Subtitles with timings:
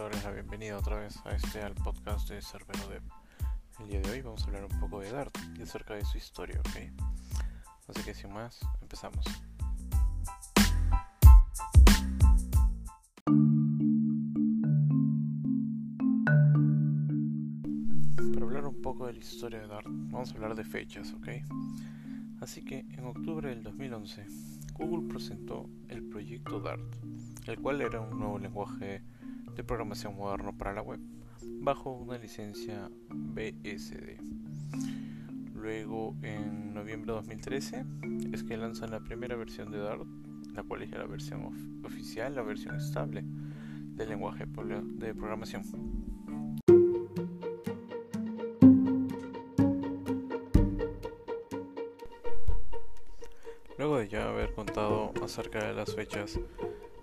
[0.00, 3.02] quiero darles la bienvenida otra vez a este al podcast de Cerbero Dev.
[3.80, 6.16] El día de hoy vamos a hablar un poco de Dart y acerca de su
[6.16, 6.90] historia, ¿ok?
[7.86, 9.22] Así que sin más, empezamos.
[18.16, 21.28] Para hablar un poco de la historia de Dart, vamos a hablar de fechas, ¿ok?
[22.40, 24.24] Así que en octubre del 2011,
[24.72, 26.80] Google presentó el proyecto Dart,
[27.46, 29.02] el cual era un nuevo lenguaje
[29.60, 31.00] de programación moderno para la web,
[31.42, 34.16] bajo una licencia BSD.
[35.54, 37.84] Luego, en noviembre de 2013,
[38.32, 40.06] es que lanzan la primera versión de Dart,
[40.54, 45.62] la cual es la versión oficial, la versión estable del lenguaje de programación.
[53.76, 56.40] Luego de ya haber contado acerca de las fechas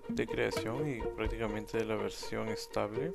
[0.08, 3.12] de creación y prácticamente de la versión estable,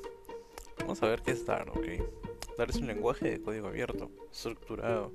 [0.79, 2.57] vamos a ver qué es Dart, ¿ok?
[2.57, 5.11] Dart es un lenguaje de código abierto, estructurado,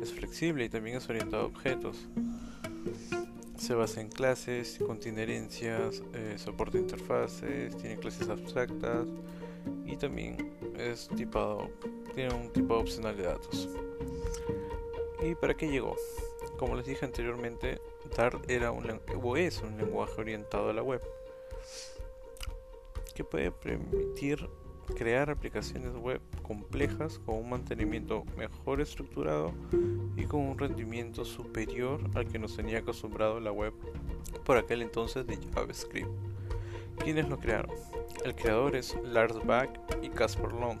[0.00, 2.08] es flexible y también es orientado a objetos.
[3.56, 9.06] Se basa en clases, contiene herencias, eh, soporta interfaces, tiene clases abstractas
[9.86, 11.70] y también es tipado,
[12.14, 13.68] tiene un tipo opcional de datos.
[15.22, 15.96] ¿Y para qué llegó?
[16.58, 17.80] Como les dije anteriormente,
[18.16, 21.02] Dart era un, o es un lenguaje orientado a la web
[23.14, 24.48] que puede permitir
[24.96, 29.52] crear aplicaciones web complejas con un mantenimiento mejor estructurado
[30.16, 33.72] y con un rendimiento superior al que nos tenía acostumbrado la web
[34.44, 36.10] por aquel entonces de JavaScript.
[37.02, 37.74] ¿Quiénes lo crearon?
[38.24, 39.70] El creador es Lars Bach
[40.02, 40.78] y Casper Long,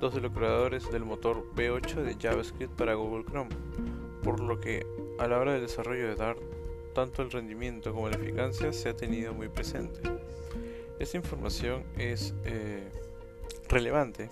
[0.00, 3.50] dos de los creadores del motor V8 de JavaScript para Google Chrome,
[4.22, 4.84] por lo que
[5.18, 6.38] a la hora del desarrollo de Dart,
[6.98, 10.00] tanto el rendimiento como la eficacia se ha tenido muy presente.
[10.98, 12.88] Esta información es eh,
[13.68, 14.30] relevante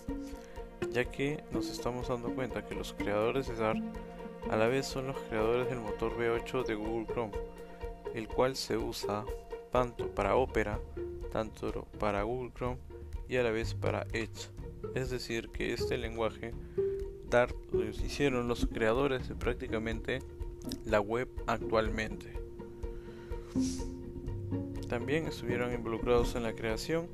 [0.91, 3.79] ya que nos estamos dando cuenta que los creadores de Dart
[4.51, 7.33] a la vez son los creadores del motor V8 de Google Chrome,
[8.17, 9.25] el cual se usa
[9.71, 10.81] tanto para Opera,
[11.31, 12.79] tanto para Google Chrome
[13.29, 14.51] y a la vez para Edge.
[14.97, 16.53] Es decir, que este lenguaje
[17.31, 20.19] Dart lo hicieron los creadores de prácticamente
[20.85, 22.36] la web actualmente.
[24.89, 27.09] También estuvieron involucrados en la creación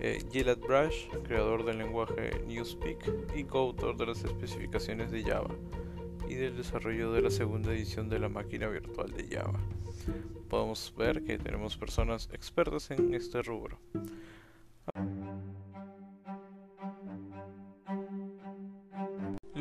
[0.00, 0.22] eh,
[0.66, 5.54] Brush, creador del lenguaje Newspeak y coautor de las especificaciones de Java
[6.28, 9.60] y del desarrollo de la segunda edición de la máquina virtual de Java.
[10.48, 13.78] Podemos ver que tenemos personas expertas en este rubro.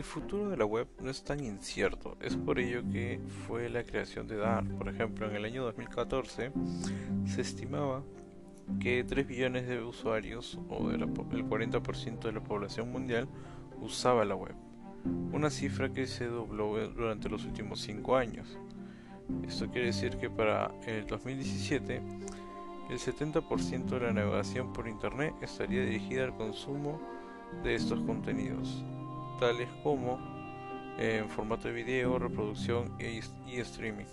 [0.01, 3.83] El futuro de la web no es tan incierto, es por ello que fue la
[3.83, 4.67] creación de Dart.
[4.67, 6.51] Por ejemplo, en el año 2014
[7.27, 8.01] se estimaba
[8.79, 13.27] que 3 billones de usuarios, o el 40% de la población mundial,
[13.79, 14.55] usaba la web.
[15.33, 18.57] Una cifra que se dobló durante los últimos 5 años.
[19.47, 22.01] Esto quiere decir que para el 2017
[22.89, 26.99] el 70% de la navegación por Internet estaría dirigida al consumo
[27.63, 28.83] de estos contenidos
[29.41, 30.19] tales como
[30.99, 34.05] en formato de video, reproducción y streaming.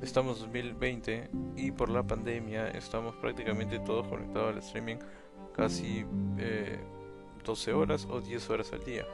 [0.00, 4.98] Estamos en 2020 y por la pandemia estamos prácticamente todos conectados al streaming
[5.52, 6.04] casi
[7.44, 9.04] 12 eh, horas o 10 horas al día.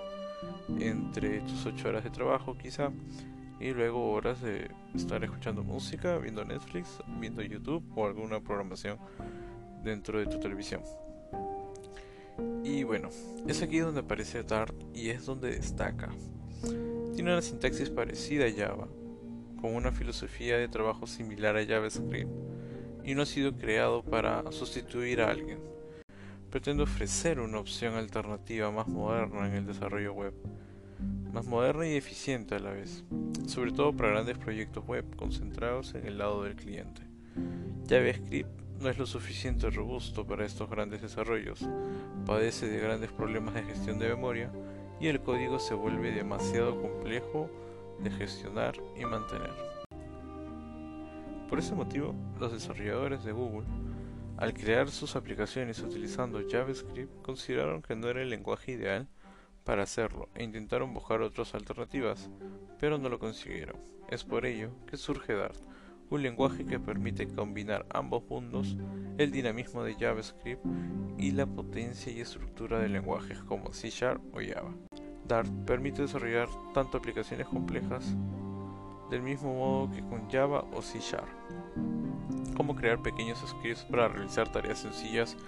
[0.79, 2.91] Entre tus 8 horas de trabajo quizá
[3.59, 8.99] y luego horas de estar escuchando música, viendo Netflix, viendo YouTube o alguna programación
[9.83, 10.83] dentro de tu televisión.
[12.83, 13.11] Y bueno,
[13.47, 16.11] es aquí donde aparece Dart y es donde destaca.
[17.15, 18.89] Tiene una sintaxis parecida a Java,
[19.61, 22.29] con una filosofía de trabajo similar a JavaScript,
[23.05, 25.61] y no ha sido creado para sustituir a alguien.
[26.51, 30.35] Pretende ofrecer una opción alternativa más moderna en el desarrollo web,
[31.33, 33.05] más moderna y eficiente a la vez,
[33.47, 37.03] sobre todo para grandes proyectos web concentrados en el lado del cliente.
[37.89, 41.61] JavaScript no es lo suficiente robusto para estos grandes desarrollos,
[42.27, 44.51] padece de grandes problemas de gestión de memoria
[45.01, 47.49] y el código se vuelve demasiado complejo
[48.03, 49.53] de gestionar y mantener.
[51.49, 53.69] Por ese motivo, los desarrolladores de Google,
[54.37, 59.07] al crear sus aplicaciones utilizando JavaScript, consideraron que no era el lenguaje ideal
[59.63, 62.31] para hacerlo e intentaron buscar otras alternativas,
[62.81, 63.77] pero no lo consiguieron.
[64.09, 65.61] Es por ello que surge Dart,
[66.13, 68.77] un lenguaje que permite combinar ambos mundos,
[69.17, 70.63] el dinamismo de JavaScript
[71.17, 74.75] y la potencia y estructura de lenguajes como C Sharp o Java.
[75.27, 78.15] Dart permite desarrollar tanto aplicaciones complejas
[79.11, 81.29] del mismo modo que con Java o C Sharp,
[82.57, 85.39] como crear pequeños scripts para realizar tareas sencillas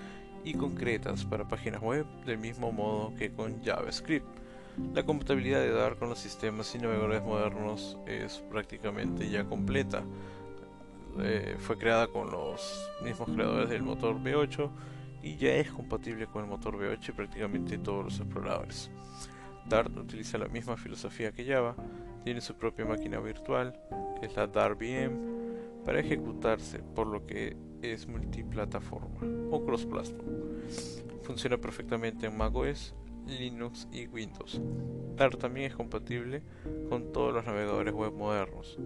[0.45, 4.27] y concretas para páginas web del mismo modo que con JavaScript.
[4.95, 10.03] La compatibilidad de Dart con los sistemas y navegadores modernos es prácticamente ya completa.
[11.21, 14.71] Eh, fue creada con los mismos creadores del motor V8
[15.23, 18.91] y ya es compatible con el motor V8 y prácticamente todos los exploradores.
[19.67, 21.75] Dart utiliza la misma filosofía que Java,
[22.25, 23.79] tiene su propia máquina virtual,
[24.21, 25.17] que es la Dart VM,
[25.85, 29.21] para ejecutarse, por lo que es multiplataforma
[29.51, 30.27] o cross-platform.
[31.23, 32.95] Funciona perfectamente en macOS,
[33.26, 34.61] Linux y Windows.
[35.17, 36.43] Dart también es compatible
[36.88, 38.79] con todos los navegadores web modernos,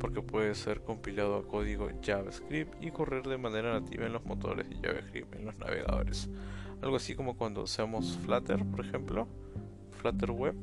[0.00, 4.68] porque puede ser compilado a código JavaScript y correr de manera nativa en los motores
[4.68, 6.28] de JavaScript en los navegadores.
[6.82, 9.28] Algo así como cuando usamos Flutter, por ejemplo,
[9.92, 10.56] Flutter Web.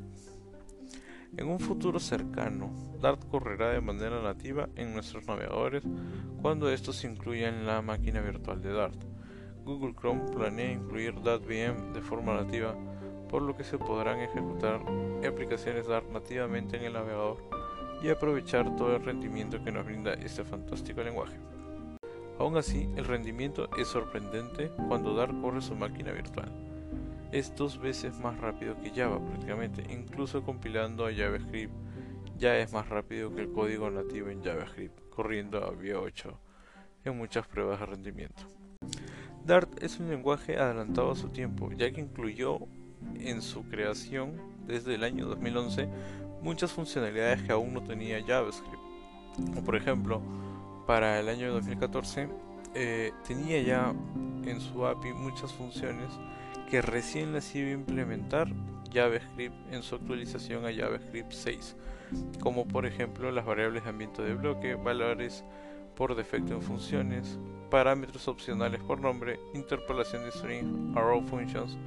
[1.38, 2.71] En un futuro cercano,
[3.01, 5.83] Dart correrá de manera nativa en nuestros navegadores
[6.41, 9.03] cuando estos incluyan la máquina virtual de Dart.
[9.65, 12.75] Google Chrome planea incluir Dart VM de forma nativa
[13.33, 14.80] por lo que se podrán ejecutar
[15.27, 17.38] aplicaciones Dart nativamente en el navegador
[18.03, 21.35] y aprovechar todo el rendimiento que nos brinda este fantástico lenguaje.
[22.38, 26.51] Aún así, el rendimiento es sorprendente cuando Dart corre su máquina virtual.
[27.31, 31.74] Es dos veces más rápido que Java prácticamente, incluso compilando a JavaScript
[32.38, 36.39] ya es más rápido que el código nativo en JavaScript, corriendo a v 8
[37.06, 38.44] en muchas pruebas de rendimiento.
[39.44, 42.59] Dart es un lenguaje adelantado a su tiempo, ya que incluyó
[43.19, 44.33] en su creación
[44.67, 45.88] desde el año 2011
[46.41, 48.81] muchas funcionalidades que aún no tenía JavaScript.
[49.65, 50.21] por ejemplo,
[50.85, 52.27] para el año 2014
[52.75, 53.94] eh, tenía ya
[54.45, 56.09] en su API muchas funciones
[56.69, 58.47] que recién las iba implementar
[58.91, 61.75] JavaScript en su actualización a JavaScript 6,
[62.39, 65.44] como por ejemplo las variables de ambiente de bloque, valores
[65.95, 67.39] por defecto en funciones,
[67.69, 71.77] parámetros opcionales por nombre, interpolación de string, arrow functions,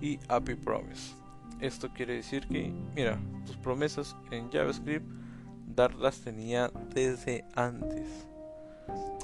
[0.00, 1.14] y API Promise.
[1.60, 5.06] Esto quiere decir que, mira, tus promesas en JavaScript
[5.66, 8.26] Dart las tenía desde antes.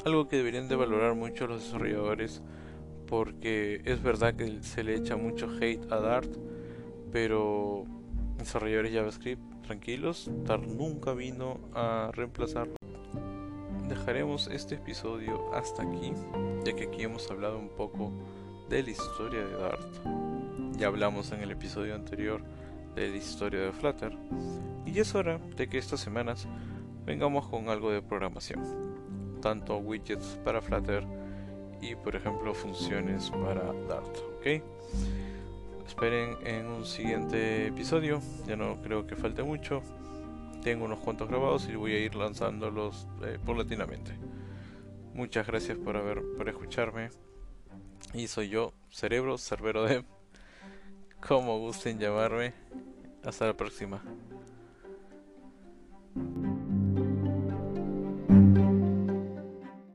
[0.05, 2.43] Algo que deberían de valorar mucho los desarrolladores
[3.07, 6.31] porque es verdad que se le echa mucho hate a Dart,
[7.11, 7.85] pero
[8.39, 12.77] desarrolladores JavaScript tranquilos, Dart nunca vino a reemplazarlo.
[13.89, 16.13] Dejaremos este episodio hasta aquí,
[16.65, 18.11] ya que aquí hemos hablado un poco
[18.69, 20.32] de la historia de Dart.
[20.83, 22.43] Ya hablamos en el episodio anterior
[22.97, 24.19] de la historia de Flutter
[24.85, 26.49] y es hora de que estas semanas
[27.07, 31.07] vengamos con algo de programación, tanto widgets para Flutter
[31.81, 34.61] y por ejemplo funciones para Dart, ¿ok?
[35.87, 39.83] Esperen en un siguiente episodio, ya no creo que falte mucho.
[40.65, 44.19] Tengo unos cuantos grabados y voy a ir lanzándolos eh, paulatinamente.
[45.15, 47.11] Muchas gracias por haber por escucharme.
[48.15, 50.05] Y soy yo, Cerebro Cerbero de
[51.27, 52.53] como gusten llamarme.
[53.25, 54.03] Hasta la próxima.